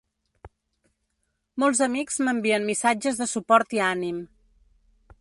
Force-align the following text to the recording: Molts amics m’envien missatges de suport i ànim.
Molts 1.63 1.83
amics 1.87 2.17
m’envien 2.29 2.67
missatges 2.73 3.23
de 3.23 3.31
suport 3.37 3.81
i 3.81 3.87
ànim. 3.93 4.27